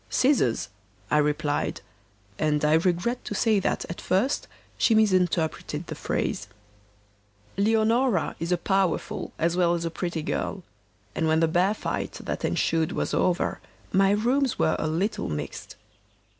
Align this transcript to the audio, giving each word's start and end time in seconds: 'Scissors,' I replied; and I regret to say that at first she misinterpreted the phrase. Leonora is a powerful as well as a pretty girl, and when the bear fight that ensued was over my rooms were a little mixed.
'Scissors,' 0.09 0.69
I 1.11 1.19
replied; 1.19 1.81
and 2.39 2.65
I 2.65 2.73
regret 2.73 3.23
to 3.25 3.35
say 3.35 3.59
that 3.59 3.85
at 3.87 4.01
first 4.01 4.47
she 4.75 4.95
misinterpreted 4.95 5.85
the 5.85 5.93
phrase. 5.93 6.47
Leonora 7.55 8.35
is 8.39 8.51
a 8.51 8.57
powerful 8.57 9.31
as 9.37 9.55
well 9.55 9.75
as 9.75 9.85
a 9.85 9.91
pretty 9.91 10.23
girl, 10.23 10.63
and 11.13 11.27
when 11.27 11.39
the 11.39 11.47
bear 11.47 11.75
fight 11.75 12.13
that 12.13 12.43
ensued 12.43 12.93
was 12.93 13.13
over 13.13 13.59
my 13.93 14.09
rooms 14.09 14.57
were 14.57 14.75
a 14.79 14.87
little 14.87 15.29
mixed. 15.29 15.75